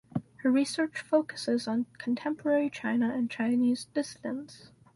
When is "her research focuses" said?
0.37-1.67